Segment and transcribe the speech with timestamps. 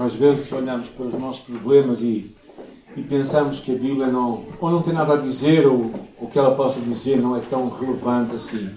[0.00, 2.34] Às vezes olhamos para os nossos problemas e,
[2.96, 6.38] e pensamos que a Bíblia não, ou não tem nada a dizer, ou o que
[6.38, 8.70] ela possa dizer não é tão relevante assim.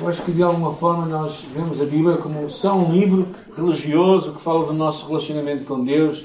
[0.00, 4.32] Eu acho que de alguma forma nós vemos a Bíblia como só um livro religioso
[4.32, 6.24] que fala do nosso relacionamento com Deus.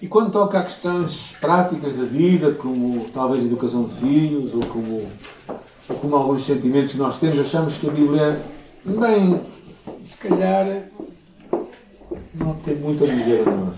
[0.00, 4.64] E quando toca a questões práticas da vida, como talvez a educação de filhos, ou
[4.66, 5.02] como,
[5.88, 8.40] ou como alguns sentimentos que nós temos, achamos que a Bíblia,
[8.84, 9.40] bem,
[10.04, 10.90] se calhar,
[12.40, 13.76] não tem muito a dizer a nós.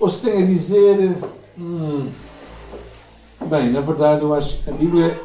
[0.00, 1.16] Ou se tem a dizer.
[1.56, 2.08] Hum,
[3.46, 5.20] bem, na verdade, eu acho que a Bíblia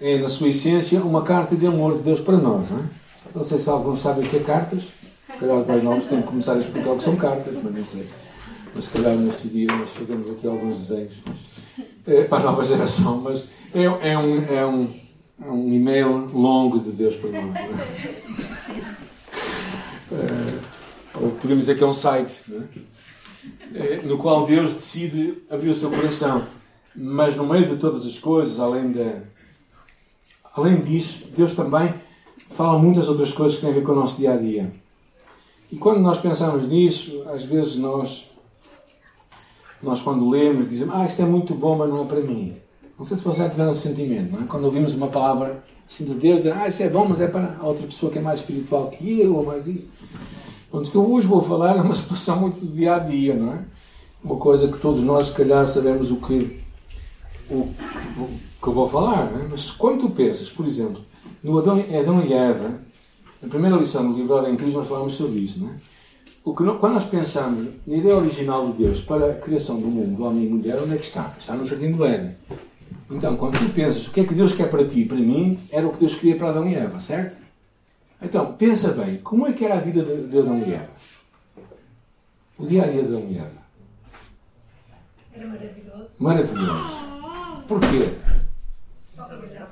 [0.00, 2.68] é, na sua essência, uma carta de amor de Deus para nós.
[2.70, 2.82] Não, é?
[3.34, 4.84] não sei se alguns sabem o que é cartas.
[5.32, 7.74] Se calhar os mais novos têm que começar a explicar o que são cartas, mas
[7.74, 8.08] não sei.
[8.74, 11.14] Mas se calhar nesse dia nós fazemos aqui alguns desenhos
[12.06, 13.20] é, para a nova geração.
[13.22, 14.88] Mas é, é, um, é, um,
[15.42, 17.56] é um e-mail longo de Deus para nós.
[20.12, 20.66] É,
[21.20, 22.42] ou podemos dizer que é um site
[23.74, 23.78] é?
[23.78, 24.02] é?
[24.02, 26.46] no qual Deus decide abrir o seu coração.
[26.94, 29.22] Mas no meio de todas as coisas, além da
[30.56, 31.94] Além disso, Deus também
[32.38, 34.72] fala muitas outras coisas que têm a ver com o nosso dia a dia.
[35.70, 38.30] E quando nós pensamos nisso, às vezes nós,
[39.82, 42.56] nós quando lemos, dizemos: Ah, isso é muito bom, mas não é para mim.
[42.98, 44.46] Não sei se você já tiver esse sentimento, não é?
[44.46, 47.86] Quando ouvimos uma palavra assim de Deus, ah, isso é bom, mas é para outra
[47.86, 49.86] pessoa que é mais espiritual que eu, ou mais isso.
[50.76, 53.32] Bom, o que eu hoje vou falar é uma situação muito do dia a dia,
[53.34, 53.64] não é?
[54.22, 56.60] Uma coisa que todos nós, se calhar, sabemos o que,
[57.48, 57.72] o,
[58.62, 59.48] que eu vou falar, não é?
[59.48, 61.02] mas quando tu pensas, por exemplo,
[61.42, 62.78] no Adão, Adão e Eva,
[63.40, 65.76] na primeira lição do livro em Cristo nós falamos sobre isso, não é?
[66.44, 70.14] O que, quando nós pensamos na ideia original de Deus para a criação do mundo,
[70.14, 71.34] do homem e mulher, onde é que está?
[71.40, 72.36] Está no Jardim do Éden.
[73.10, 75.58] Então, quando tu pensas o que é que Deus quer para ti e para mim,
[75.70, 77.45] era o que Deus queria para Adão e Eva, certo?
[78.26, 80.88] Então, pensa bem, como é que era a vida de, de Adão e Eva?
[82.58, 83.52] O dia a dia de Adão e Eva?
[85.32, 86.08] Era maravilhoso.
[86.18, 86.96] Maravilhoso.
[87.68, 88.10] Porquê?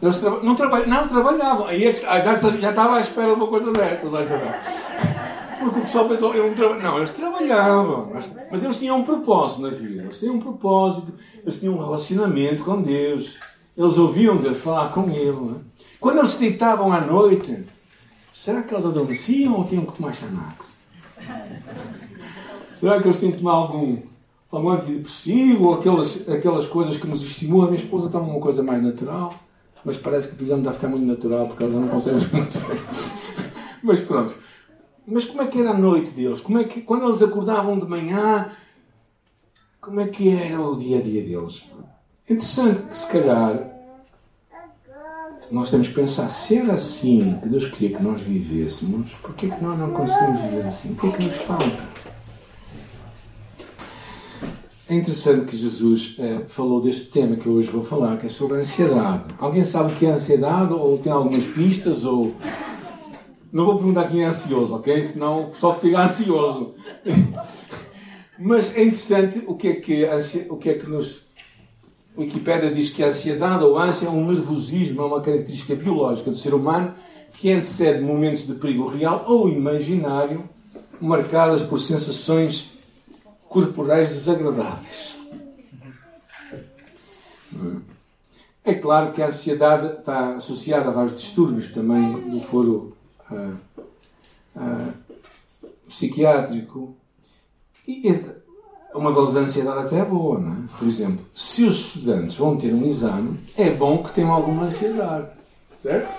[0.00, 1.66] Eles tra não, traba não trabalhavam.
[1.66, 4.10] Aí é que, já, já estava à espera de uma coisa dessas.
[5.58, 9.62] Porque o pessoal pensou, eu não, não, eles trabalhavam, mas, mas, eles tinham um propósito
[9.62, 10.02] na vida.
[10.02, 13.36] Eles tinham um propósito, eles tinham um relacionamento com Deus.
[13.76, 15.56] Eles ouviam Deus falar com Ele.
[15.56, 15.84] É?
[15.98, 17.64] Quando eles se deitavam à noite,
[18.34, 20.80] será que eles adormeciam ou tinham que tomar Xanax?
[22.74, 23.96] Será que eles tinham que tomar algum
[24.56, 27.66] algum antidepressivo, ou aquelas, aquelas coisas que nos estimulam.
[27.66, 29.34] A minha esposa toma uma coisa mais natural,
[29.84, 32.80] mas parece que precisamos de ficar muito natural porque elas não conseguem muito bem.
[33.82, 34.34] mas pronto.
[35.06, 36.40] Mas como é que era a noite deles?
[36.40, 38.50] Como é que, quando eles acordavam de manhã,
[39.80, 41.66] como é que era o dia a dia deles?
[42.28, 43.73] Interessante que, se calhar,
[45.50, 49.50] nós temos que pensar: se era assim que Deus queria que nós vivêssemos, por que,
[49.50, 50.92] que nós não conseguimos viver assim?
[50.92, 51.94] O que é que nos falta?
[54.86, 58.28] É interessante que Jesus eh, falou deste tema que eu hoje vou falar, que é
[58.28, 59.24] sobre a ansiedade.
[59.38, 60.74] Alguém sabe o que é ansiedade?
[60.74, 62.04] Ou tem algumas pistas?
[62.04, 62.34] Ou...
[63.50, 65.04] Não vou perguntar quem é ansioso, ok?
[65.04, 66.74] Senão só fica ansioso.
[68.38, 70.04] Mas é interessante o que é que,
[70.50, 71.28] o que, é que nos.
[72.16, 76.36] Wikipédia diz que a ansiedade ou ânsia é um nervosismo, é uma característica biológica do
[76.36, 76.94] ser humano
[77.32, 80.48] que antecede momentos de perigo real ou imaginário
[81.00, 82.72] marcadas por sensações
[83.48, 85.16] corporais desagradáveis.
[88.64, 92.96] É claro que a ansiedade está associada a vários distúrbios também do foro
[93.30, 93.56] uh,
[94.56, 94.92] uh,
[95.86, 96.96] psiquiátrico.
[97.86, 98.08] E
[98.94, 100.56] uma delas, a ansiedade até é boa, não é?
[100.78, 105.28] Por exemplo, se os estudantes vão ter um exame, é bom que tenham alguma ansiedade.
[105.80, 106.18] Certo?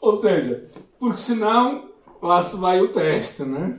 [0.00, 0.64] Ou seja,
[1.00, 1.88] porque senão
[2.22, 3.78] lá se vai o teste, não é?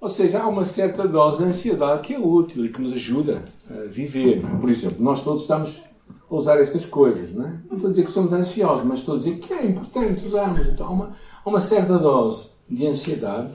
[0.00, 3.44] Ou seja, há uma certa dose de ansiedade que é útil e que nos ajuda
[3.70, 4.44] a viver.
[4.44, 4.58] É?
[4.58, 5.80] Por exemplo, nós todos estamos
[6.28, 7.32] a usar estas coisas.
[7.32, 7.60] Não, é?
[7.68, 10.66] não estou a dizer que somos ansiosos, mas estou a dizer que é importante usarmos.
[10.66, 13.52] Então, há uma, uma certa dose de ansiedade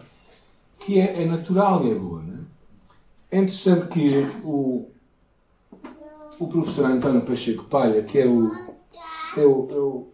[0.79, 2.21] que é, é natural e é boa.
[2.21, 2.36] Não é?
[3.29, 4.89] É interessante que o,
[6.39, 8.49] o professor António Pacheco Palha, que é o,
[9.35, 10.07] é o,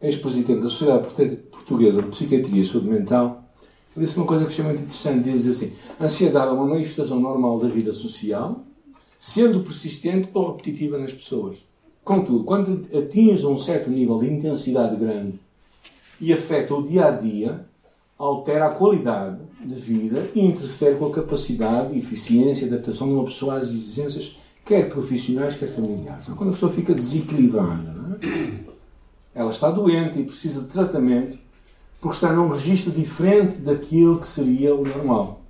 [0.00, 3.44] é ex-presidente da Sociedade Portuguesa de Psiquiatria e Saúde Mental,
[3.96, 5.30] ele disse uma coisa que achei muito interessante.
[5.30, 8.64] Diz assim: a ansiedade é uma manifestação normal da vida social,
[9.18, 11.58] sendo persistente ou repetitiva nas pessoas.
[12.02, 15.38] Contudo, quando atinge um certo nível de intensidade grande
[16.20, 17.66] e afeta o dia a dia,
[18.18, 23.24] altera a qualidade de vida e interfere com a capacidade, eficiência e adaptação de uma
[23.24, 26.26] pessoa às exigências, quer profissionais, quer familiares.
[26.26, 28.74] Quando a pessoa fica desequilibrada, é?
[29.34, 31.38] ela está doente e precisa de tratamento
[32.04, 35.40] porque está num registro diferente daquilo que seria o normal.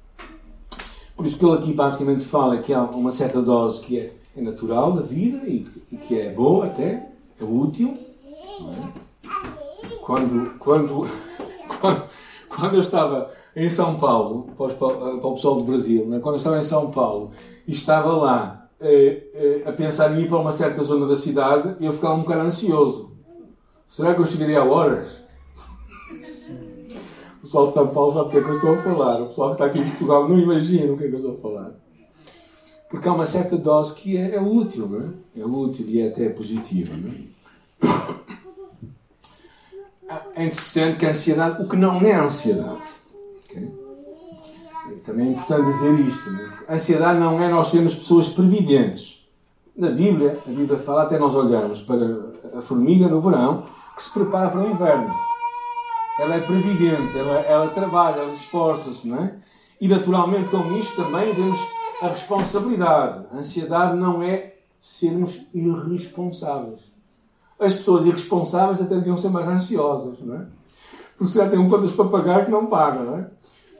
[1.16, 4.40] Por isso que ele aqui basicamente fala que há uma certa dose que é, é
[4.40, 5.66] natural da vida e,
[6.06, 7.08] que é boa até,
[7.40, 7.98] é útil.
[8.46, 9.26] É?
[10.00, 11.08] Quando, quando,
[11.80, 12.02] quando,
[12.48, 16.20] quando eu estava em São Paulo, para, os, para o pessoal do Brasil, né?
[16.20, 17.30] quando eu estava em São Paulo
[17.66, 21.76] e estava lá eh, eh, a pensar em ir para uma certa zona da cidade,
[21.80, 23.12] eu ficava um bocado ansioso.
[23.88, 25.22] Será que eu chegaria a horas?
[27.38, 29.22] O pessoal de São Paulo sabe o que é que eu estou a falar.
[29.22, 31.36] O pessoal que está aqui em Portugal não imagina o que é que eu estou
[31.36, 31.72] a falar.
[32.90, 35.12] Porque há uma certa dose que é, é útil, não é?
[35.44, 37.12] Útil e é até positiva, não
[40.36, 40.44] é?
[40.44, 43.03] Interessante que a ansiedade, o que não é ansiedade?
[45.04, 46.52] Também é importante dizer isto, não é?
[46.68, 49.24] a ansiedade não é nós sermos pessoas previdentes.
[49.76, 53.66] Na Bíblia, a Bíblia fala, até nós olhamos para a formiga no verão,
[53.96, 55.12] que se prepara para o inverno.
[56.18, 59.34] Ela é previdente, ela, ela trabalha, ela esforça-se, não é?
[59.80, 61.58] E naturalmente com isto também vemos
[62.00, 63.26] a responsabilidade.
[63.32, 66.80] A ansiedade não é sermos irresponsáveis.
[67.58, 70.46] As pessoas irresponsáveis até deviam ser mais ansiosas, não é?
[71.16, 73.26] Porque se já têm um contas para pagar que não pagam, não é?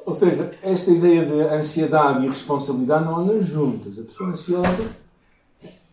[0.07, 3.99] Ou seja, esta ideia de ansiedade e responsabilidade não andam juntas.
[3.99, 4.97] A pessoa ansiosa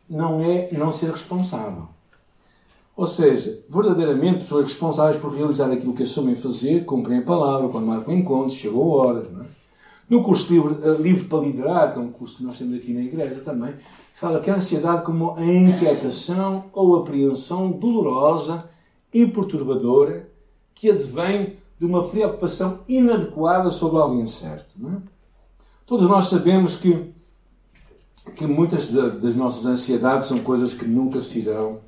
[0.10, 1.88] não é não ser responsável.
[2.96, 7.88] Ou seja, verdadeiramente pessoas responsáveis por realizar aquilo que assumem fazer, cumprem a palavra, quando
[7.88, 9.28] marcam encontros, chegou a hora.
[9.32, 9.46] Não é?
[10.10, 12.92] No curso livre, eh, livre para Liderar, que é um curso que nós temos aqui
[12.92, 13.74] na igreja também,
[14.14, 18.70] fala que a ansiedade como a inquietação ou apreensão dolorosa
[19.14, 20.30] e perturbadora
[20.82, 24.74] que advém de uma preocupação inadequada sobre alguém certo.
[24.84, 24.98] É?
[25.86, 27.14] Todos nós sabemos que,
[28.36, 31.82] que muitas das nossas ansiedades são coisas que nunca se irão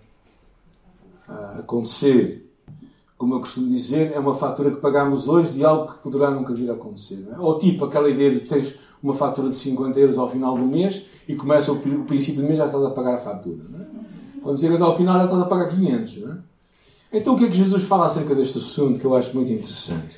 [1.28, 2.48] uh, acontecer.
[3.18, 6.54] Como eu costumo dizer, é uma fatura que pagamos hoje de algo que poderá nunca
[6.54, 7.28] vir a acontecer.
[7.32, 7.40] É?
[7.40, 10.66] Ou tipo aquela ideia de que tens uma fatura de 50 euros ao final do
[10.66, 13.64] mês e começa o, princípio do mês já estás a pagar a fatura.
[13.74, 14.40] É?
[14.40, 16.44] Quando chegas ao final já estás a pagar 500.
[17.14, 20.18] Então o que é que Jesus fala acerca deste assunto que eu acho muito interessante?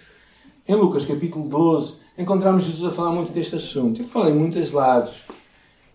[0.66, 4.02] Em Lucas capítulo 12 encontramos Jesus a falar muito deste assunto.
[4.02, 5.24] Ele fala em muitos lados.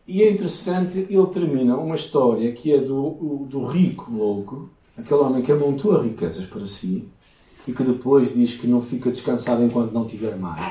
[0.06, 5.40] E é interessante, ele termina uma história que é do, do rico louco, aquele homem
[5.40, 7.08] que amontoa riquezas para si
[7.66, 10.70] e que depois diz que não fica descansado enquanto não tiver mais.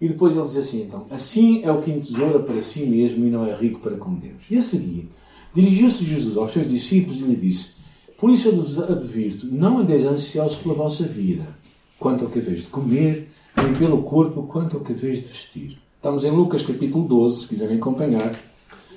[0.00, 3.30] E depois ele diz assim, então, assim é o que entesoura para si mesmo e
[3.30, 4.44] não é rico para com Deus.
[4.48, 5.10] E a seguir,
[5.52, 7.79] dirigiu-se Jesus aos seus discípulos e lhe disse,
[8.20, 11.56] por isso eu vos advirto, não andeis ansiosos pela vossa vida,
[11.98, 15.78] quanto ao que haveis de comer, nem pelo corpo, quanto ao que haveis de vestir.
[15.96, 18.38] Estamos em Lucas capítulo 12, se quiserem acompanhar,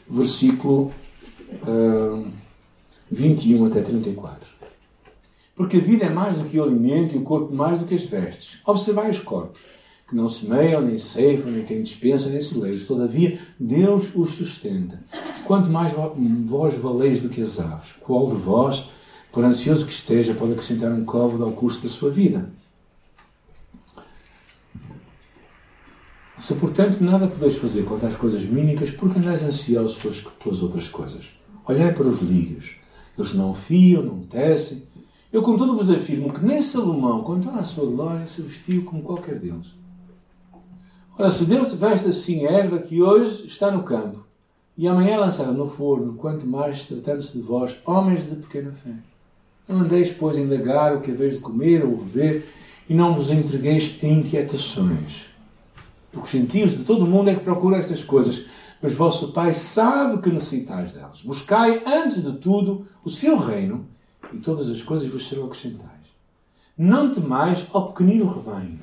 [0.10, 0.92] versículo
[1.64, 2.28] uh,
[3.10, 4.50] 21 até 34.
[5.56, 7.96] Porque a vida é mais do que o alimento e o corpo mais do que
[7.96, 8.60] as vestes.
[8.66, 9.62] Observai os corpos,
[10.08, 12.86] que não semeiam, nem ceifam, nem têm dispensa, nem celeiros.
[12.86, 15.02] Todavia, Deus os sustenta.
[15.46, 18.90] Quanto mais vós valeis do que as aves, qual de vós
[19.34, 22.52] por ansioso que esteja, pode acrescentar um côvado ao curso da sua vida.
[26.38, 29.98] Se, portanto, nada podeis fazer quanto às coisas mínicas, porque andais ansiosos
[30.42, 31.32] pelas outras coisas?
[31.66, 32.76] Olhai para os lírios.
[33.18, 34.84] Eles não fiam, não tecem.
[35.32, 39.02] Eu, contudo, vos afirmo que nem Salomão, com toda a sua glória, se vestiu como
[39.02, 39.74] qualquer deles.
[41.18, 44.24] Ora, se Deus veste assim a erva que hoje está no campo
[44.78, 48.94] e amanhã lançará no forno, quanto mais tratando-se de vós, homens de pequena fé.
[49.68, 52.50] Não andeis, pois, a indagar o que haveis de comer ou beber,
[52.90, 55.28] e não vos entregueis a inquietações.
[56.12, 58.46] Porque os gentios de todo o mundo é que procuram estas coisas,
[58.82, 61.22] mas vosso Pai sabe que necessitais delas.
[61.22, 63.88] Buscai, antes de tudo, o seu reino,
[64.34, 65.94] e todas as coisas vos serão acrescentadas.
[66.78, 68.80] Não temais ao pequenino rebanho,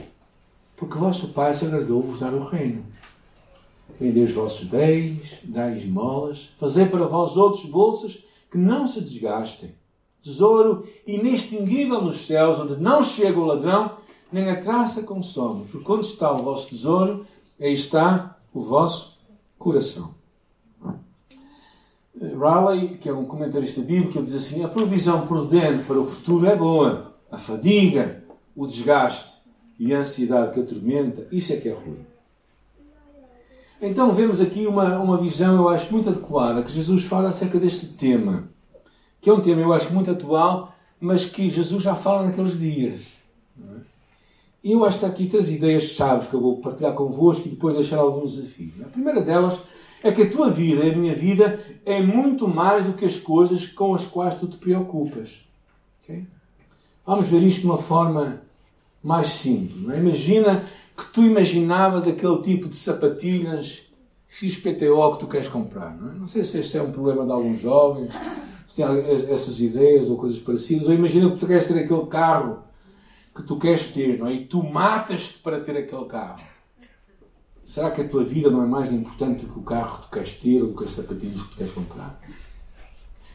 [0.77, 2.87] porque vosso Pai se agradou-vos dar o reino.
[4.01, 9.75] Vendei os vossos bens, dai esmolas, fazei para vós outros bolsas que não se desgastem
[10.23, 13.97] tesouro inextinguível nos céus, onde não chega o ladrão,
[14.31, 15.67] nem a traça consome.
[15.71, 17.27] Porque onde está o vosso tesouro,
[17.61, 19.19] aí está o vosso
[19.59, 20.15] coração.
[22.39, 26.47] Raleigh, que é um comentarista bíblico, ele diz assim: a provisão prudente para o futuro
[26.47, 27.15] é boa.
[27.31, 28.23] A fadiga,
[28.55, 29.41] o desgaste
[29.79, 32.05] e a ansiedade que atormenta, isso é que é ruim.
[33.81, 37.87] Então vemos aqui uma, uma visão, eu acho, muito adequada, que Jesus fala acerca deste
[37.87, 38.51] tema
[39.21, 43.21] que é um tema, eu acho, muito atual, mas que Jesus já fala naqueles dias.
[44.63, 47.75] E eu acho que há aqui três ideias-chave que eu vou partilhar convosco e depois
[47.75, 48.75] deixar alguns desafios.
[48.83, 49.61] A primeira delas
[50.03, 53.67] é que a tua vida a minha vida é muito mais do que as coisas
[53.67, 55.41] com as quais tu te preocupas.
[56.03, 56.27] Okay?
[57.07, 58.43] Vamos ver isto de uma forma
[59.03, 59.89] mais simples.
[59.91, 59.99] É?
[59.99, 63.83] Imagina que tu imaginavas aquele tipo de sapatilhas
[64.29, 65.97] XPTO que tu queres comprar.
[65.97, 66.15] Não, é?
[66.15, 68.13] não sei se este é um problema de alguns jovens,
[68.71, 68.85] se tem
[69.33, 72.63] essas ideias ou coisas parecidas, ou imagina que tu queres ter aquele carro
[73.35, 74.35] que tu queres ter, não é?
[74.35, 76.41] E tu matas-te para ter aquele carro.
[77.67, 80.11] Será que a tua vida não é mais importante do que o carro que tu
[80.13, 82.21] queres ter ou do que as sapatilhas que tu queres comprar?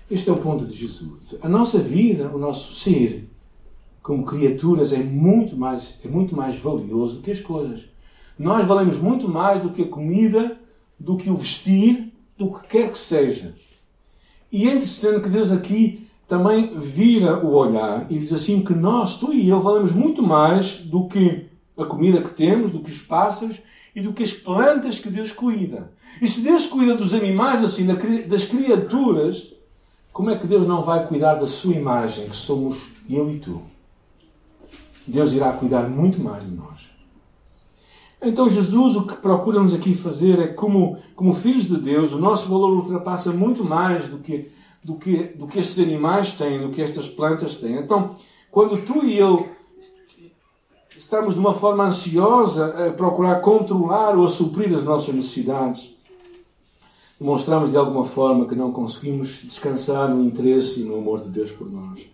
[0.10, 1.36] Este é o ponto de Jesus.
[1.42, 3.30] A nossa vida, o nosso ser,
[4.02, 7.90] como criaturas, é muito mais, é muito mais valioso do que as coisas.
[8.40, 10.58] Nós valemos muito mais do que a comida,
[10.98, 13.54] do que o vestir, do que quer que seja.
[14.52, 19.18] E é interessante que Deus aqui também vira o olhar e diz assim que nós,
[19.18, 21.48] tu e eu, valemos muito mais do que
[21.78, 23.58] a comida que temos, do que os pássaros
[23.96, 25.92] e do que as plantas que Deus cuida.
[26.22, 27.86] E se Deus cuida dos animais assim,
[28.28, 29.54] das criaturas,
[30.12, 32.78] como é que Deus não vai cuidar da sua imagem, que somos
[33.10, 33.62] eu e tu?
[35.06, 36.95] Deus irá cuidar muito mais de nós.
[38.26, 42.50] Então, Jesus, o que procura-nos aqui fazer é, como, como filhos de Deus, o nosso
[42.50, 44.52] valor ultrapassa muito mais do que,
[44.84, 47.76] do, que, do que estes animais têm, do que estas plantas têm.
[47.76, 48.16] Então,
[48.50, 49.48] quando tu e eu
[50.98, 55.96] estamos de uma forma ansiosa a procurar controlar ou a suprir as nossas necessidades,
[57.20, 61.52] demonstramos de alguma forma que não conseguimos descansar no interesse e no amor de Deus
[61.52, 62.10] por nós.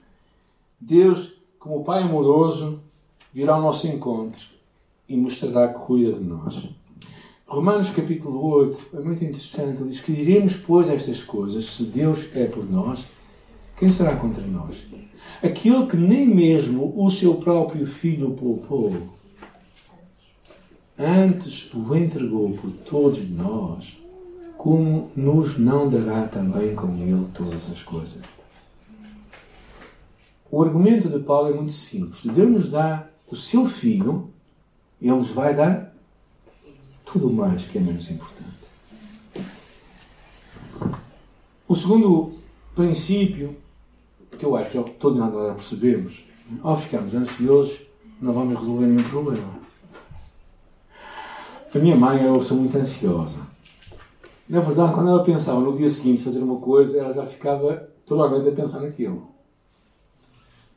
[0.78, 2.82] Deus, como Pai amoroso,
[3.34, 4.52] virá ao nosso encontro
[5.12, 6.70] e mostrará que cuida de nós.
[7.46, 9.84] Romanos capítulo 8 é muito interessante.
[9.84, 11.66] Diz que diremos, pois, estas coisas.
[11.66, 13.08] Se Deus é por nós,
[13.78, 14.86] quem será contra nós?
[15.44, 18.96] Aquele que nem mesmo o seu próprio filho poupou,
[20.98, 24.00] antes o entregou por todos nós
[24.58, 28.22] como nos não dará também com ele todas as coisas?
[30.50, 32.26] O argumento de Paulo é muito simples.
[32.26, 34.30] Deus nos dá o seu filho,
[35.02, 35.94] ele nos vai dar
[37.06, 38.52] tudo mais que é menos importante.
[41.68, 42.34] O segundo
[42.76, 43.56] princípio,
[44.38, 46.26] que eu acho que todos nós percebemos,
[46.62, 47.82] ao ficarmos ansiosos,
[48.22, 49.62] não vamos resolver nenhum problema.
[51.74, 53.40] A minha mãe era uma pessoa muito ansiosa.
[54.48, 58.50] Na verdade, quando ela pensava no dia seguinte fazer uma coisa, ela já ficava noite
[58.50, 59.30] a pensar naquilo.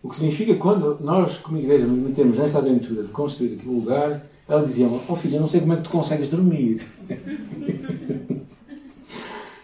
[0.04, 3.74] O que significa que quando nós, como igreja, nos metemos nessa aventura de construir aquele
[3.74, 6.86] lugar, ela dizia: Oh filho, eu não sei como é que tu consegues dormir.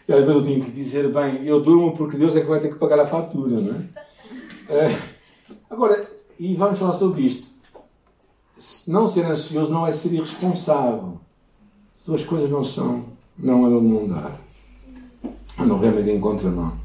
[0.08, 2.58] e às vezes eu tinha que dizer: Bem, eu durmo porque Deus é que vai
[2.58, 4.88] ter que pagar a fatura, não é?
[4.88, 4.96] Uh,
[5.68, 7.50] agora, e vamos falar sobre isto.
[8.88, 11.20] Não ser ansioso não é ser irresponsável.
[11.98, 13.04] As duas coisas não são
[13.38, 14.40] não andam de mão dada.
[15.58, 16.78] Andam realmente em contramão.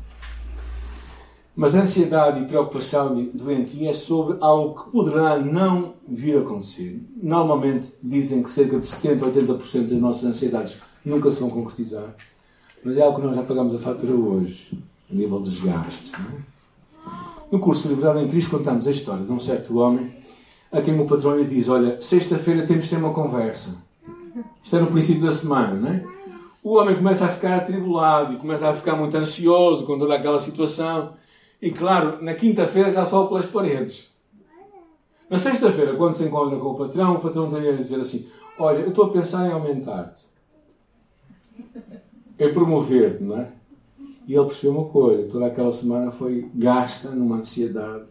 [1.55, 7.01] Mas a ansiedade e preocupação doentia é sobre algo que poderá não vir a acontecer.
[7.21, 12.13] Normalmente dizem que cerca de 70 ou 80% das nossas ansiedades nunca se vão concretizar.
[12.83, 14.77] Mas é algo que nós já pagamos a fatura hoje,
[15.09, 16.11] a nível de desgaste.
[16.13, 16.55] É?
[17.49, 20.11] No curso de Liberdade em Cristo contamos a história de um certo homem
[20.71, 23.77] a quem o patrão lhe diz: Olha, sexta-feira temos de ter uma conversa.
[24.61, 26.15] Isto é no princípio da semana, não é?
[26.65, 30.39] o homem começa a ficar atribulado e começa a ficar muito ansioso com toda aquela
[30.39, 31.13] situação.
[31.61, 34.11] E claro, na quinta-feira já sobe pelas paredes.
[35.29, 38.79] Na sexta-feira, quando se encontra com o patrão, o patrão tem a dizer assim: Olha,
[38.79, 40.23] eu estou a pensar em aumentar-te,
[42.39, 43.51] em promover-te, não é?
[44.27, 48.05] E ele percebeu uma coisa: toda aquela semana foi gasta numa ansiedade.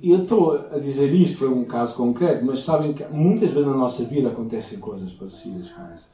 [0.00, 3.66] E eu estou a dizer isto, foi um caso concreto, mas sabem que muitas vezes
[3.66, 6.12] na nossa vida acontecem coisas parecidas com essas.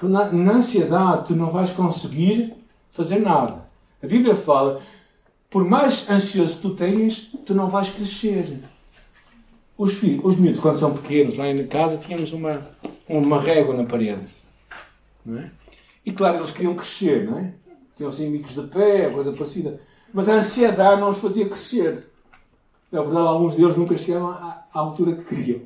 [0.00, 2.54] Tu, na, na ansiedade, tu não vais conseguir
[2.90, 3.61] fazer nada.
[4.02, 4.82] A Bíblia fala,
[5.48, 8.58] por mais ansioso tu tenhas, tu não vais crescer.
[9.78, 12.66] Os filhos, os miúdos, quando são pequenos, lá em casa, tínhamos uma,
[13.08, 14.26] uma régua na parede.
[15.24, 15.50] Não é?
[16.04, 17.52] E claro, eles queriam crescer, não é?
[17.96, 19.80] Tinham assim micos de pé, coisa parecida.
[20.12, 22.08] Mas a ansiedade não os fazia crescer.
[22.90, 25.60] Na verdade, alguns deles nunca chegaram à, à altura que queriam.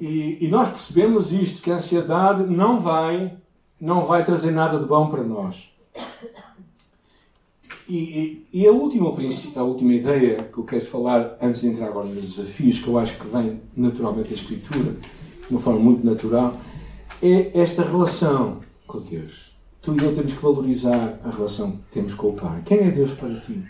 [0.00, 3.36] E, e, nós percebemos isto, que a ansiedade não vai,
[3.80, 5.72] não vai trazer nada de bom para nós.
[7.88, 11.86] E, e, e a, última, a última ideia que eu quero falar, antes de entrar
[11.86, 16.04] agora nos desafios, que eu acho que vem naturalmente da Escritura, de uma forma muito
[16.04, 16.56] natural,
[17.22, 19.54] é esta relação com Deus.
[19.80, 22.60] Tu e eu temos que valorizar a relação que temos com o Pai.
[22.64, 23.64] Quem é Deus para ti?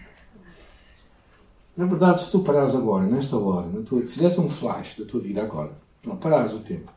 [1.77, 5.21] Na verdade, se tu parares agora, nesta hora, na tua, fizeste um flash da tua
[5.21, 6.91] vida agora, não, parares o tempo.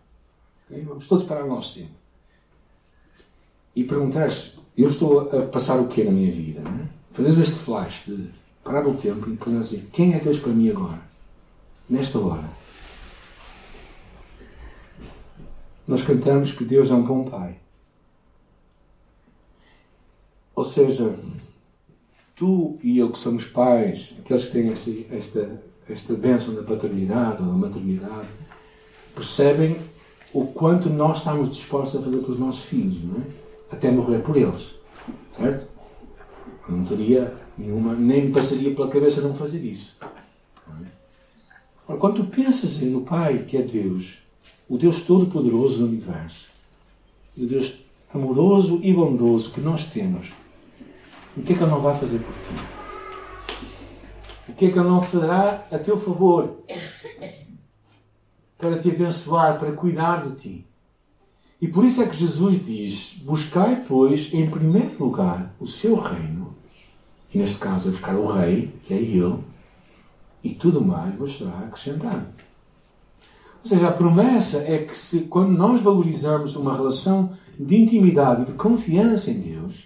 [0.69, 0.83] Okay?
[0.85, 1.91] Vamos todos parar o nosso tempo.
[3.75, 6.61] E perguntares, eu estou a passar o que na minha vida?
[6.61, 6.98] Não é?
[7.19, 8.29] Fazes este flash de
[8.63, 11.01] parar o tempo e depois dizer, quem é Deus para mim agora?
[11.89, 12.49] Nesta hora.
[15.85, 17.55] nós cantamos que Deus é um bom Pai.
[20.55, 21.15] Ou seja,
[22.35, 27.41] tu e eu que somos pais, aqueles que têm esta, esta, esta bênção da paternidade
[27.41, 28.29] ou da maternidade,
[29.15, 29.81] percebem
[30.31, 33.75] o quanto nós estamos dispostos a fazer pelos nossos filhos, não é?
[33.75, 34.75] Até morrer por eles.
[35.35, 35.68] Certo?
[36.69, 39.97] Não teria nenhuma, nem me passaria pela cabeça não fazer isso.
[41.87, 44.19] Ora, quando tu pensas no Pai, que é Deus,
[44.67, 46.49] o Deus Todo-Poderoso do Universo,
[47.35, 47.79] o Deus
[48.13, 50.27] amoroso e bondoso que nós temos,
[51.35, 52.79] o que é que Ele não vai fazer por ti?
[54.49, 56.57] O que é que Ele não fará a teu favor
[58.57, 60.67] para te abençoar, para cuidar de ti?
[61.61, 66.38] E por isso é que Jesus diz: Buscai, pois, em primeiro lugar o seu reino,
[67.33, 69.37] e neste caso é buscar o Rei, que é Ele,
[70.43, 72.25] e tudo mais vos será acrescentado.
[73.63, 78.45] Ou seja, a promessa é que se, quando nós valorizamos uma relação de intimidade e
[78.45, 79.85] de confiança em Deus,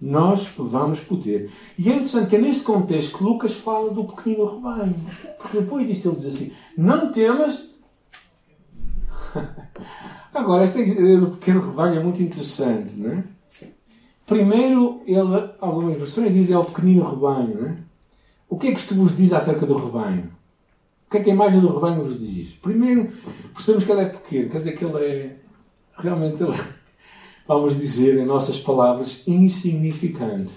[0.00, 1.50] nós vamos poder.
[1.78, 4.96] E é interessante que é neste contexto que Lucas fala do pequenino rebanho.
[5.38, 7.68] Porque depois disso ele diz assim: Não temas.
[10.34, 13.24] Agora, esta ideia do pequeno rebanho é muito interessante, não é?
[14.28, 17.78] Primeiro, ele, algumas versões dizem é o pequenino rebanho, não é?
[18.46, 20.30] O que é que isto vos diz acerca do rebanho?
[21.06, 22.50] O que é que a imagem do rebanho vos diz?
[22.50, 23.10] Primeiro,
[23.54, 25.36] percebemos que ele é pequeno, quer dizer que ele é.
[25.96, 26.54] Realmente, ele,
[27.48, 30.54] vamos dizer, em nossas palavras, insignificante.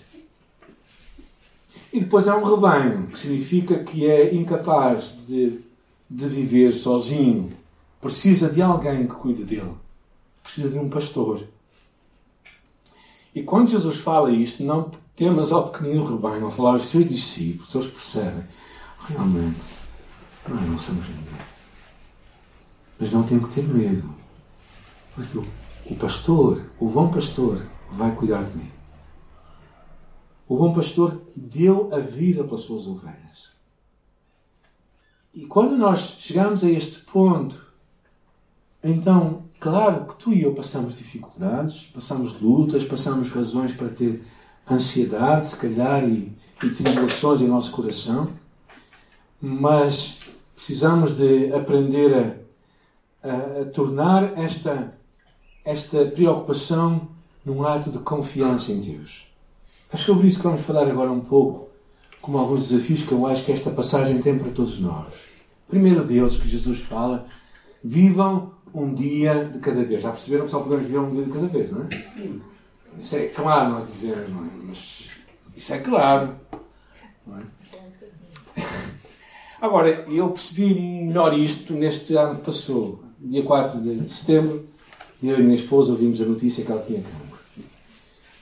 [1.93, 5.61] E depois há um rebanho, que significa que é incapaz de,
[6.09, 7.53] de viver sozinho.
[8.01, 9.71] Precisa de alguém que cuide dele.
[10.43, 11.41] Precisa de um pastor.
[13.33, 17.73] E quando Jesus fala isto, não temas ao pequenino rebanho, ao falar aos seus discípulos,
[17.73, 18.43] eles percebem,
[19.07, 19.65] realmente,
[20.47, 21.51] nós não somos ninguém.
[22.99, 24.13] Mas não tenho que ter medo.
[25.15, 25.45] Porque o,
[25.85, 28.71] o pastor, o bom pastor, vai cuidar de mim.
[30.47, 33.51] O bom pastor deu a vida pelas suas ovelhas.
[35.33, 37.65] E quando nós chegamos a este ponto,
[38.83, 44.23] então, claro que tu e eu passamos dificuldades, passamos lutas, passamos razões para ter
[44.69, 48.29] ansiedade, se calhar, e, e tribulações em nosso coração,
[49.39, 50.17] mas
[50.55, 52.41] precisamos de aprender
[53.23, 54.93] a, a, a tornar esta,
[55.63, 57.07] esta preocupação
[57.45, 59.27] num ato de confiança em Deus.
[59.93, 61.69] É sobre isso que vamos falar agora um pouco,
[62.19, 65.07] como alguns desafios que eu acho que esta passagem tem para todos nós.
[65.67, 67.27] Primeiro deles, que Jesus fala,
[67.83, 70.01] vivam um dia de cada vez.
[70.01, 71.89] Já perceberam que só podemos viver um dia de cada vez, não é?
[72.99, 74.49] Isso é claro nós dizemos, não é?
[74.65, 75.09] Mas
[75.55, 76.35] isso é claro.
[77.25, 77.41] Não é?
[79.61, 83.03] Agora, eu percebi melhor isto neste ano que passou.
[83.19, 84.65] Dia 4 de setembro,
[85.21, 87.65] eu e minha esposa ouvimos a notícia que ela tinha cancro.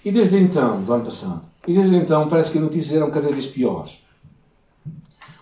[0.05, 3.27] E desde então, do ano passado, e desde então parece que as notícias eram cada
[3.27, 4.01] vez piores.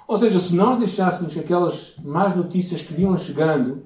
[0.07, 3.83] Ou seja, se nós deixássemos que aquelas más notícias que vinham chegando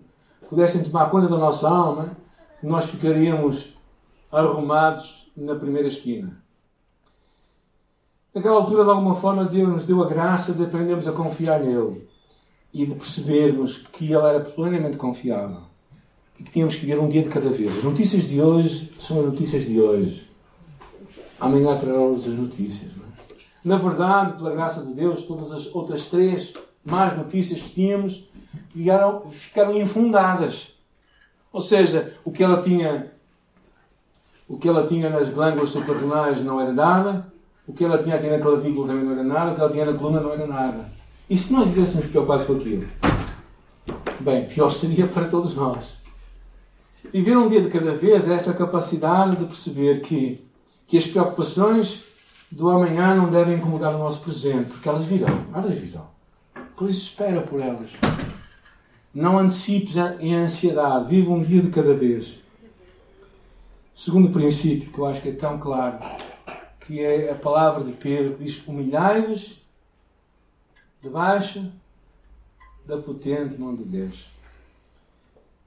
[0.51, 2.09] pudessem tomar conta da nossa alma,
[2.61, 3.73] nós ficaríamos
[4.29, 6.43] arrumados na primeira esquina.
[8.35, 12.05] Naquela altura, de alguma forma, Deus nos deu a graça de aprendermos a confiar nele
[12.73, 15.61] e de percebermos que ele era plenamente confiável
[16.37, 17.77] e que tínhamos que viver um dia de cada vez.
[17.77, 20.29] As notícias de hoje são as notícias de hoje.
[21.39, 22.91] Amanhã trarão as notícias.
[22.91, 23.35] É?
[23.63, 28.29] Na verdade, pela graça de Deus, todas as outras três más notícias que tínhamos
[28.73, 30.73] ficaram, ficaram infundadas.
[31.51, 33.12] Ou seja, o que ela tinha
[34.47, 37.31] o que ela tinha nas glândulas suprarrenais não era nada,
[37.65, 39.86] o que ela tinha aqui na clavícula também não era nada, o que ela tinha
[39.86, 40.91] na coluna não era nada.
[41.29, 42.86] E se nós vivêssemos preocupados com aquilo?
[44.19, 45.95] Bem, pior seria para todos nós.
[47.13, 50.45] Viver um dia de cada vez é esta capacidade de perceber que,
[50.86, 52.03] que as preocupações
[52.51, 56.07] do amanhã não devem incomodar o nosso presente, porque elas virão, elas virão.
[56.75, 57.91] Por isso espera por elas.
[59.13, 62.39] Não antecipes em ansiedade, viva um dia de cada vez.
[63.93, 66.00] Segundo princípio, que eu acho que é tão claro,
[66.80, 69.62] que é a palavra de Pedro, que diz: Humilhai-vos
[71.02, 71.71] debaixo
[72.86, 74.30] da potente mão de Deus.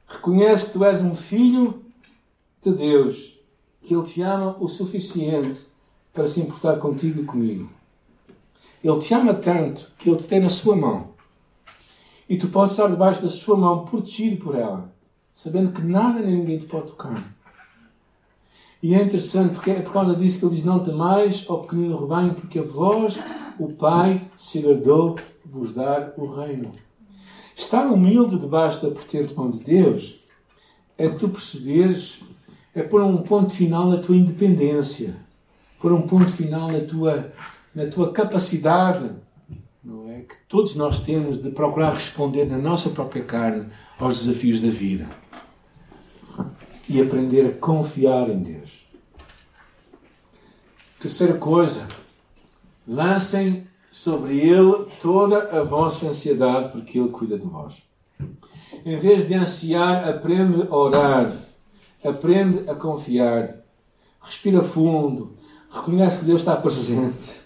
[0.07, 1.85] Reconhece que tu és um filho
[2.63, 3.39] de Deus,
[3.83, 5.67] que Ele te ama o suficiente
[6.13, 7.71] para se importar contigo e comigo.
[8.83, 11.13] Ele te ama tanto que Ele te tem na sua mão.
[12.29, 14.93] E tu podes estar debaixo da sua mão, protegido por ela,
[15.33, 17.23] sabendo que nada nem ninguém te pode tocar.
[18.83, 21.99] E é interessante porque é por causa disso que ele diz: Não temais, ó pequenino
[21.99, 23.19] rebanho, porque a vós,
[23.59, 26.71] o Pai, se agradou vos dar o reino.
[27.57, 30.21] Estar humilde debaixo da potente mão de Deus
[30.99, 32.21] é tu perceberes,
[32.75, 35.17] é pôr um ponto final na tua independência,
[35.81, 37.33] pôr um ponto final na tua,
[37.75, 39.11] na tua capacidade,
[40.14, 40.20] é?
[40.20, 43.66] Que todos nós temos de procurar responder na nossa própria carne
[43.98, 45.09] aos desafios da vida
[46.88, 48.85] e aprender a confiar em Deus.
[51.00, 51.88] Terceira coisa,
[52.87, 57.83] lancem sobre Ele toda a vossa ansiedade, porque Ele cuida de vós.
[58.85, 61.33] Em vez de ansiar, aprende a orar,
[62.05, 63.57] aprende a confiar,
[64.20, 65.37] respira fundo,
[65.70, 67.44] reconhece que Deus está presente.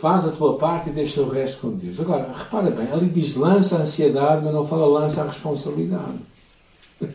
[0.00, 1.98] Faz a tua parte e deixa o resto com Deus.
[1.98, 6.18] Agora, repara bem, ali diz lança a ansiedade, mas não fala lança a responsabilidade.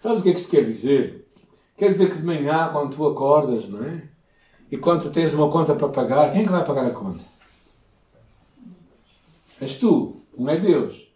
[0.00, 1.28] Sabe o que é que isto quer dizer?
[1.76, 4.04] Quer dizer que de manhã, quando tu acordas, não é?
[4.70, 7.24] E quando tens uma conta para pagar, quem é que vai pagar a conta?
[9.60, 11.08] És tu, não é Deus.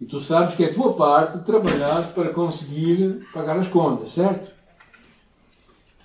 [0.00, 4.52] E tu sabes que é a tua parte trabalhar para conseguir pagar as contas, certo?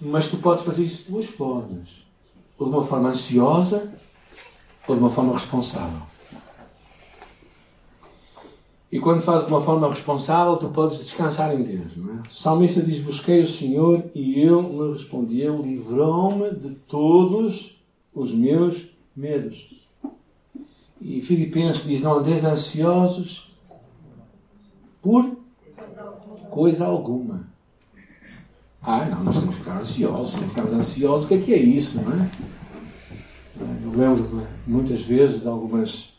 [0.01, 2.06] Mas tu podes fazer isso de duas formas.
[2.57, 3.93] Ou de uma forma ansiosa,
[4.87, 6.01] ou de uma forma responsável.
[8.89, 11.95] E quando fazes de uma forma responsável, tu podes descansar em Deus.
[11.97, 12.21] Não é?
[12.21, 17.81] O salmista diz: Busquei o Senhor e Ele me respondeu, livrou-me de todos
[18.13, 19.85] os meus medos.
[21.01, 23.51] E Filipenses diz: Não andeis ansiosos
[25.01, 25.37] por
[26.49, 27.45] coisa alguma.
[28.81, 30.31] Ah, não, nós temos que ficar ansiosos.
[30.31, 32.29] Se ficarmos ansiosos, o que é que é isso, não é?
[33.97, 36.13] Lembro-me muitas vezes de algumas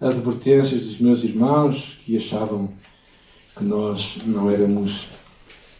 [0.00, 2.68] advertências dos meus irmãos que achavam
[3.56, 5.08] que nós não éramos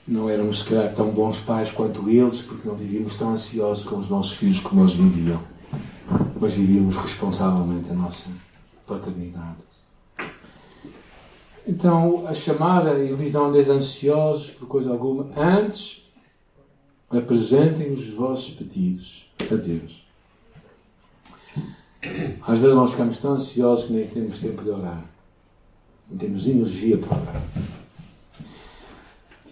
[0.04, 3.98] não éramos se calhar tão bons pais quanto eles porque não vivíamos tão ansiosos com
[3.98, 5.40] os nossos filhos como eles viviam.
[6.40, 8.28] Mas vivíamos responsavelmente a nossa
[8.84, 9.58] paternidade.
[11.64, 16.02] Então a chamada ele diz não andeis ansiosos por coisa alguma antes
[17.08, 20.07] apresentem os vossos pedidos a Deus
[22.46, 25.04] às vezes nós ficamos tão ansiosos que nem temos tempo de orar.
[26.10, 27.42] Não temos energia para orar.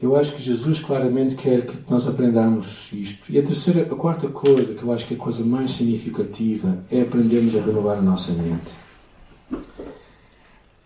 [0.01, 3.33] Eu acho que Jesus claramente quer que nós aprendamos isto.
[3.33, 6.85] E a terceira, a quarta coisa, que eu acho que é a coisa mais significativa,
[6.91, 8.75] é aprendermos a renovar a nossa mente.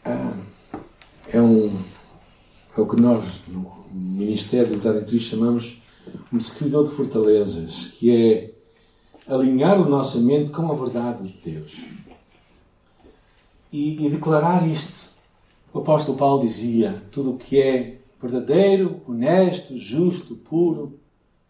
[0.05, 0.33] Ah,
[1.29, 1.77] é, um,
[2.77, 5.83] é o que nós, no Ministério do em Cristo, chamamos
[6.33, 8.60] um destruidor de fortalezas, que é
[9.29, 11.81] alinhar o nossa mente com a verdade de Deus.
[13.73, 15.11] E, e declarar isto.
[15.73, 20.99] O apóstolo Paulo dizia: tudo o que é verdadeiro, honesto, justo, puro,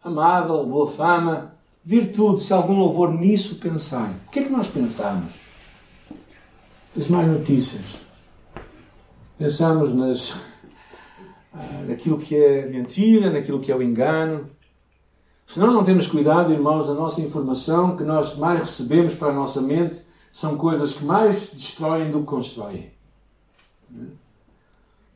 [0.02, 1.54] amável, boa fama,
[1.84, 4.14] virtude, se algum louvor nisso pensai.
[4.26, 5.34] O que é que nós pensamos?
[6.96, 8.00] As más notícias.
[9.38, 10.34] Pensamos nas,
[11.52, 14.50] ah, naquilo que é mentira, naquilo que é o engano,
[15.50, 19.34] se nós não temos cuidado, irmãos, a nossa informação que nós mais recebemos para a
[19.34, 22.92] nossa mente são coisas que mais destroem do que constroem.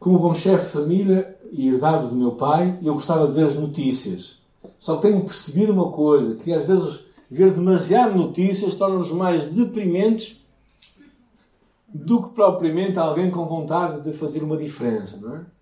[0.00, 3.54] Como bom chefe de família e herdado do meu pai, eu gostava de ver as
[3.54, 4.40] notícias.
[4.80, 10.44] Só tenho percebido uma coisa, que às vezes ver demasiado notícias torna-nos mais deprimentes
[11.86, 15.53] do que propriamente alguém com vontade de fazer uma diferença, não é?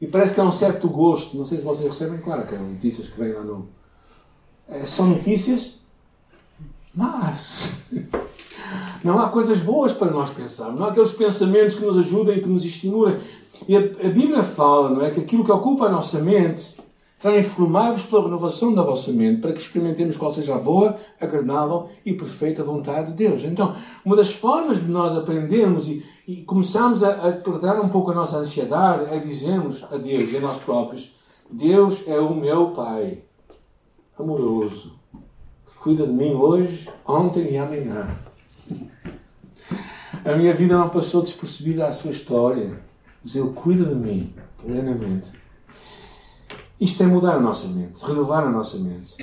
[0.00, 3.08] E parece que há um certo gosto, não sei se vocês recebem, claro, aquelas notícias
[3.08, 3.68] que vêm lá no.
[4.68, 5.72] É, são notícias,
[6.94, 7.72] mas
[9.02, 12.48] não há coisas boas para nós pensarmos, não há aqueles pensamentos que nos ajudem, que
[12.48, 13.20] nos estimulem.
[13.66, 15.10] E a, a Bíblia fala, não é?
[15.10, 16.76] Que aquilo que ocupa a nossa mente
[17.18, 22.12] Transformai-vos pela renovação da vossa mente para que experimentemos qual seja a boa, agradável e
[22.12, 23.42] perfeita vontade de Deus.
[23.42, 23.74] Então,
[24.04, 28.14] uma das formas de nós aprendermos e, e começarmos a, a tratar um pouco a
[28.14, 31.16] nossa ansiedade é dizermos a Deus e a nós próprios:
[31.50, 33.22] Deus é o meu Pai
[34.18, 34.92] amoroso,
[35.66, 38.14] que cuida de mim hoje, ontem e amanhã.
[40.22, 42.80] A minha vida não passou despercebida à sua história,
[43.24, 45.45] mas Ele cuida de mim plenamente.
[46.80, 49.16] Isto é mudar a nossa mente, renovar a nossa mente.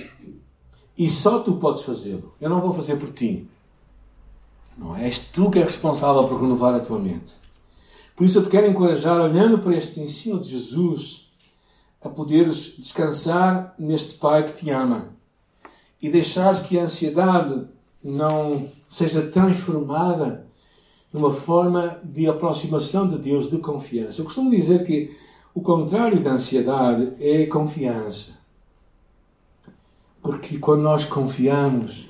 [0.97, 2.33] E só tu podes fazê-lo.
[2.39, 3.47] Eu não vou fazer por ti.
[4.77, 5.05] Não é?
[5.05, 7.33] És tu que és responsável por renovar a tua mente.
[8.15, 11.31] Por isso eu te quero encorajar, olhando para este ensino de Jesus,
[12.01, 15.09] a poderes descansar neste Pai que te ama
[16.01, 17.65] e deixares que a ansiedade
[18.03, 20.45] não seja transformada
[21.11, 24.19] numa forma de aproximação de Deus, de confiança.
[24.19, 25.15] Eu costumo dizer que
[25.53, 28.31] o contrário da ansiedade é confiança.
[30.21, 32.09] Porque quando nós confiamos,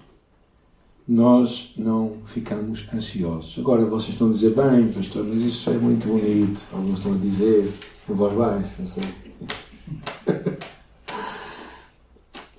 [1.08, 3.58] nós não ficamos ansiosos.
[3.60, 6.62] Agora vocês estão a dizer, bem, pastor, mas isso é muito bonito.
[6.72, 7.74] Alguns estão a dizer,
[8.10, 9.04] em voz baixa, não sei.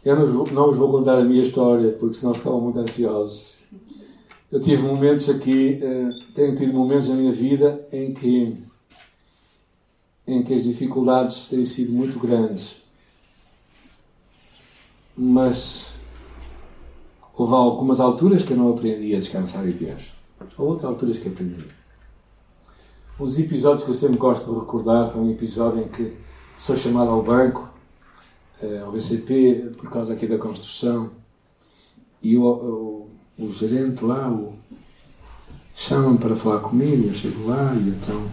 [0.04, 3.54] Eu não, não vos vou contar a minha história, porque senão ficavam muito ansiosos.
[4.52, 8.54] Eu tive momentos aqui, uh, tenho tido momentos na minha vida em que,
[10.26, 12.76] em que as dificuldades têm sido muito grandes.
[15.16, 15.94] Mas
[17.36, 20.12] houve algumas alturas que eu não aprendi a descansar em Deus.
[20.40, 21.64] Houve outras alturas que aprendi.
[23.18, 26.16] Um dos episódios que eu sempre gosto de recordar foi um episódio em que
[26.56, 27.68] sou chamado ao banco
[28.60, 31.10] eh, ao BCP por causa aqui da construção
[32.22, 34.54] e o, o, o gerente lá o,
[35.76, 38.26] chama-me para falar comigo, eu chego lá e então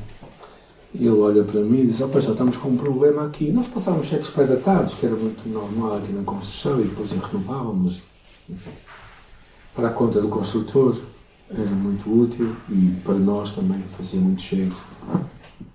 [0.93, 3.51] ele olha para mim e diz, ó oh, já estamos com um problema aqui.
[3.51, 8.03] Nós passávamos cheques pré-datados, que era muito normal aqui na construção e depois renovávamos,
[8.49, 8.71] enfim.
[9.73, 10.97] Para a conta do construtor
[11.49, 14.75] era muito útil e para nós também fazia muito jeito.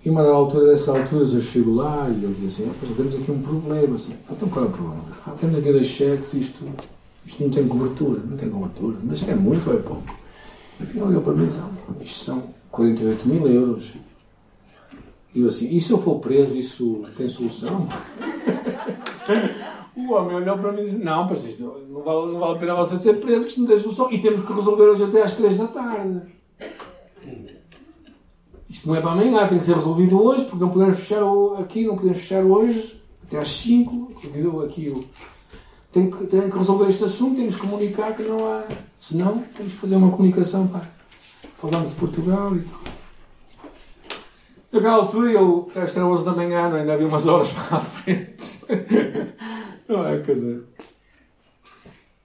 [0.05, 3.31] E uma altura dessas alturas eu chego lá e ele diz assim, ah, temos aqui
[3.31, 3.95] um problema.
[3.95, 5.03] Assim, ah, então qual é o problema?
[5.25, 6.63] Ah, temos aqui dois cheques, isto,
[7.25, 10.03] isto não tem cobertura, não tem cobertura, mas isto é muito ou é pouco?
[10.79, 13.93] E ele olhou para mim e disse, ah, isto são 48 mil euros.
[15.37, 17.85] E eu assim, e se eu for preso, isso tem solução?
[19.95, 22.59] o homem olhou para mim e disse, não, pois isto não vale, não vale a
[22.59, 24.11] pena você ser preso, que não tem solução.
[24.11, 26.23] E temos que resolver hoje até às 3 da tarde.
[28.67, 31.21] Isto não é para amanhã, tem que ser resolvido hoje, porque não podemos fechar
[31.59, 34.13] aqui, não podemos fechar hoje, até às 5,
[34.65, 35.03] aquilo.
[35.91, 38.63] Tem que, tem que resolver este assunto, temos que comunicar que não há.
[38.99, 40.89] Senão, temos que fazer uma comunicação para.
[41.59, 42.96] Falando de Portugal e tal.
[44.71, 48.61] Naquela altura, eu, já era 11 da manhã, ainda havia umas horas para a frente.
[49.87, 50.19] não é?
[50.21, 50.63] Quer dizer.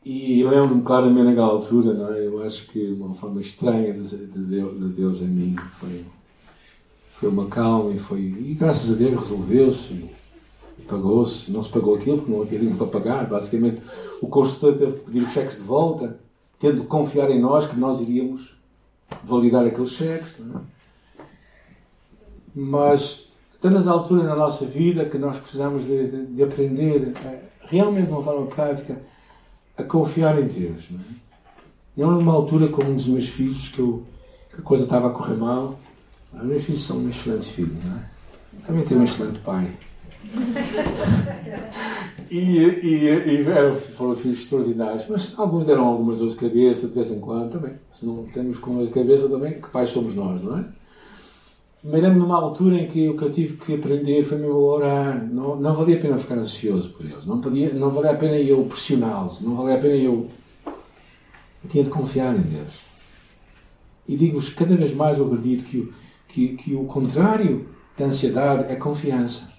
[0.04, 2.26] E lembro-me claramente naquela altura, não é?
[2.26, 6.04] Eu acho que uma forma estranha de, de, Deus, de Deus mim foi
[7.12, 8.18] foi uma calma e foi.
[8.20, 10.10] E graças a Deus resolveu-se
[10.92, 11.50] pagou-se.
[11.50, 13.26] Não se pagou aquilo porque não havia dinheiro para pagar.
[13.26, 13.82] Basicamente,
[14.20, 16.18] o construtor teve que pedir os cheques de volta,
[16.58, 18.56] tendo de confiar em nós que nós iríamos
[19.24, 20.34] validar aqueles cheques.
[20.40, 20.81] É?
[22.54, 23.28] Mas,
[23.60, 28.12] tantas alturas na nossa vida que nós precisamos de, de, de aprender a, realmente de
[28.12, 29.00] uma forma prática
[29.76, 30.90] a confiar em Deus.
[30.90, 31.02] Não, é?
[31.96, 34.02] não numa altura como um dos meus filhos que, eu,
[34.50, 35.78] que a coisa estava a correr mal
[36.34, 38.04] os meus filhos são excelentes filhos, não é?
[38.66, 39.76] Também tenho um excelente pai.
[42.30, 46.94] E, e, e eram, foram filhos extraordinários, mas alguns deram algumas dores de cabeça de
[46.94, 47.74] vez em quando também.
[47.92, 50.64] Se não temos com dores de cabeça também, que pais somos nós, não é?
[51.82, 55.26] Me lembro numa altura em que o que eu tive que aprender foi mesmo orar.
[55.26, 57.26] Não, não valia a pena ficar ansioso por eles.
[57.26, 59.40] Não, podia, não valia a pena eu pressioná-los.
[59.40, 60.28] Não valia a pena eu.
[60.64, 62.80] Eu tinha de confiar em Deus.
[64.06, 65.92] E digo-vos, cada vez mais eu acredito que
[66.32, 69.52] que, que o contrário da ansiedade é confiança.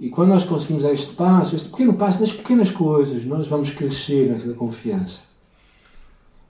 [0.00, 3.70] E quando nós conseguimos dar este passo, este pequeno passo nas pequenas coisas, nós vamos
[3.70, 5.25] crescer nessa confiança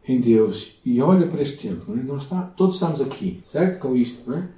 [0.08, 0.76] em Deus.
[0.84, 2.04] E olha para este tempo, não é?
[2.04, 3.80] nós está, todos estamos aqui, certo?
[3.80, 4.48] Com isto, não é?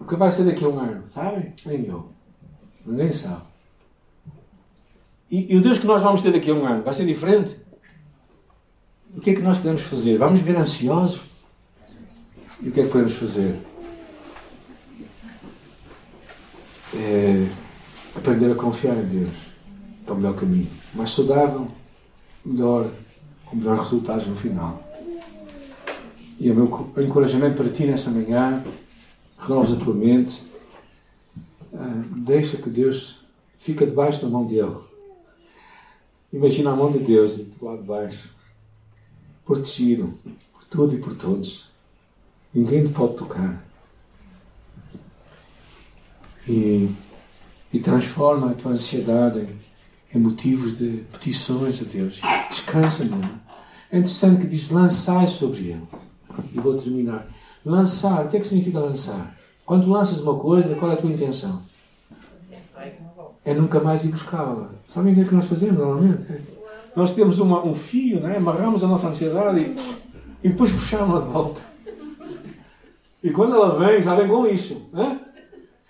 [0.00, 1.52] O que vai ser daqui a um ano, sabem?
[1.66, 2.08] Nem eu.
[2.86, 3.42] Ninguém sabe.
[5.30, 7.56] E, e, o Deus que nós vamos ter daqui a um ano vai ser diferente?
[9.14, 10.18] O que é que nós podemos fazer?
[10.18, 11.20] Vamos viver ansiosos?
[12.60, 13.56] E o que é que podemos fazer?
[16.96, 17.46] É
[18.16, 19.30] aprender a confiar em Deus.
[20.06, 20.70] É o melhor caminho.
[20.94, 21.68] Mais saudável,
[22.44, 22.90] melhor,
[23.50, 24.80] com melhores resultados no final.
[26.38, 28.64] E o meu encorajamento para ti nesta manhã,
[29.36, 30.44] renovas a tua mente,
[31.74, 33.20] ah, deixa que Deus
[33.58, 34.76] fica debaixo da mão dele.
[36.32, 38.34] Imagina a mão de Deus do lado de baixo,
[39.44, 40.18] protegido
[40.52, 41.68] por tudo e por todos.
[42.54, 43.64] Ninguém te pode tocar.
[46.48, 46.88] E,
[47.72, 49.46] e transforma a tua ansiedade
[50.14, 52.20] em, motivos de petições a Deus.
[52.48, 53.28] Descansa nele.
[53.90, 55.82] É interessante que diz lançai sobre ele.
[56.52, 57.26] E vou terminar.
[57.64, 59.36] Lançar, o que é que significa lançar?
[59.66, 61.62] Quando lanças uma coisa, qual é a tua intenção?
[63.44, 64.70] É nunca mais ir buscá-la.
[64.88, 66.42] Sabem o que é que nós fazemos normalmente?
[66.94, 68.36] Nós temos uma, um fio, né?
[68.36, 71.60] amarramos a nossa ansiedade e, e depois puxamos-la de volta.
[73.22, 74.82] E quando ela vem, já vem com lixo.
[74.92, 75.20] Né?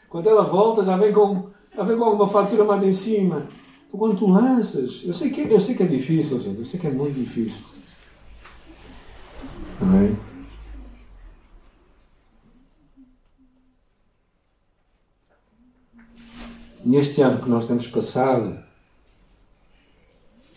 [0.09, 3.47] Quando ela volta, já vem com, já vem com alguma fatura mais em cima.
[3.91, 6.61] Então, quando tu lanças, eu sei, que, eu sei que é difícil, gente.
[6.61, 7.65] Eu sei que é muito difícil.
[9.83, 10.31] É?
[16.85, 18.63] Neste ano que nós temos passado,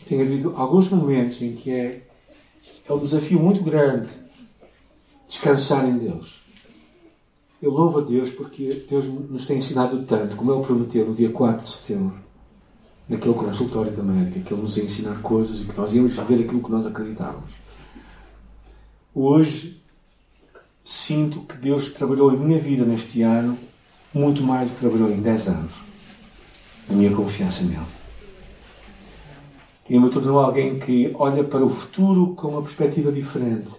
[0.05, 2.07] tem havido alguns momentos em que é
[2.87, 4.11] É um desafio muito grande
[5.27, 6.39] descansar em Deus.
[7.59, 11.31] Eu louvo a Deus porque Deus nos tem ensinado tanto, como Ele prometeu no dia
[11.31, 12.23] 4 de setembro,
[13.07, 16.43] naquele consultório da América, que Ele nos ia ensinar coisas e que nós íamos viver
[16.43, 17.53] aquilo que nós acreditávamos.
[19.13, 19.81] Hoje
[20.83, 23.57] sinto que Deus trabalhou a minha vida neste ano
[24.13, 25.73] muito mais do que trabalhou em 10 anos.
[26.89, 27.79] A minha confiança nele.
[29.89, 33.73] E me tornou alguém que olha para o futuro com uma perspectiva diferente.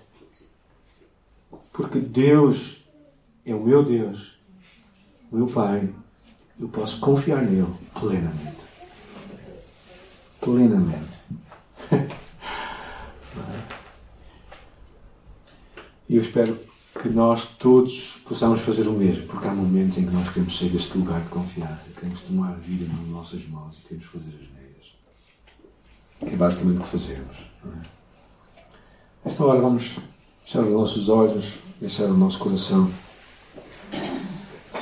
[1.73, 2.85] Porque Deus
[3.45, 4.39] é o meu Deus,
[5.31, 5.89] o meu Pai.
[6.59, 7.67] Eu posso confiar nele
[7.99, 8.54] plenamente.
[10.45, 11.25] Plenamente.
[16.07, 16.61] E eu espero
[17.01, 20.69] que nós todos possamos fazer o mesmo, porque há momentos em que nós queremos sair
[20.69, 24.53] deste lugar de confiança, queremos tomar a vida nas nossas mãos e queremos fazer as
[24.55, 24.95] neiras.
[26.21, 27.37] Que é basicamente o que fazemos.
[27.65, 27.89] É?
[29.25, 29.97] Nesta hora vamos
[30.45, 32.91] fechar os nossos olhos, deixar o nosso coração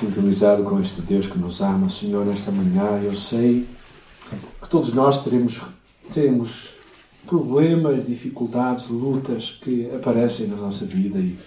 [0.01, 1.89] sintonizado com este Deus que nos ama.
[1.89, 3.69] Senhor, nesta manhã eu sei
[4.61, 5.61] que todos nós teremos,
[6.13, 6.77] teremos
[7.27, 11.39] problemas, dificuldades, lutas que aparecem na nossa vida e,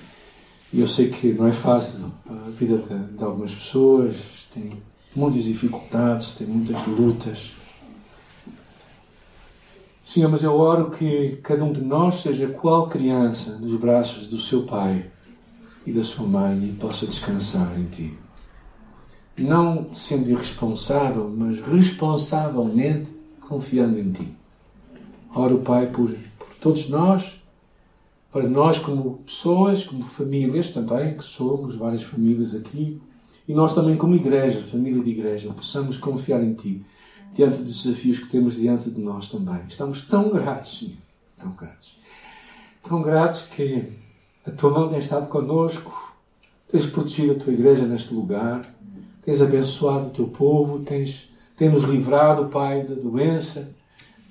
[0.73, 2.11] e eu sei que não é fácil.
[2.29, 4.81] A vida de, de algumas pessoas tem
[5.15, 7.55] muitas dificuldades, tem muitas lutas.
[10.03, 14.39] Senhor, mas eu oro que cada um de nós seja qual criança nos braços do
[14.39, 15.09] seu pai
[15.85, 18.24] e da sua mãe e possa descansar em Ti.
[19.37, 24.27] Não sendo irresponsável, mas responsavelmente confiando em Ti.
[25.33, 27.41] Oro, Pai, por, por todos nós,
[28.31, 33.01] para nós como pessoas, como famílias também, que somos várias famílias aqui,
[33.47, 36.83] e nós também como igreja, família de igreja, possamos confiar em Ti,
[37.33, 39.61] diante dos desafios que temos diante de nós também.
[39.67, 40.97] Estamos tão gratos, Senhor,
[41.37, 41.97] tão gratos.
[42.81, 43.91] Tão gratos que
[44.45, 46.15] a Tua mão tem estado connosco,
[46.67, 48.61] tens protegido a Tua igreja neste lugar,
[49.25, 53.73] tens abençoado o Teu povo, tens, tens nos livrado, Pai, da doença,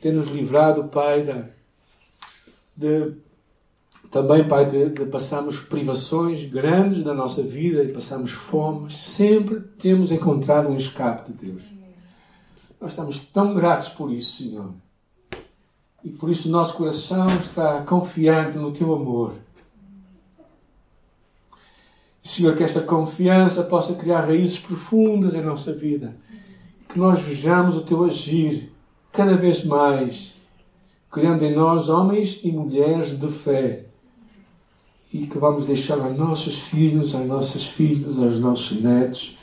[0.00, 1.42] tem-nos livrado, Pai, de,
[2.76, 3.16] de
[4.10, 8.96] também, Pai, de, de, passarmos privações grandes na nossa vida e passarmos fomes.
[8.96, 11.62] Sempre temos encontrado um escape de Deus.
[12.80, 14.72] Nós estamos tão gratos por isso, Senhor.
[16.04, 19.32] E por isso o nosso coração está confiante no Teu amor.
[22.24, 26.16] Senhor, que esta confiança possa criar raízes profundas em nossa vida.
[26.88, 28.72] Que nós vejamos o Teu agir
[29.12, 30.32] cada vez mais,
[31.12, 33.84] criando em nós homens e mulheres de fé
[35.12, 39.38] e que vamos deixar aos nossos filhos, às nossas filhas, aos nossos netos,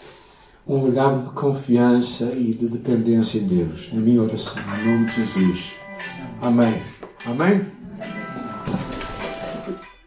[0.67, 3.89] um legado de confiança e de dependência em Deus.
[3.93, 5.75] É a minha oração, em nome de Jesus.
[6.41, 6.81] Amém.
[7.25, 7.80] Amém?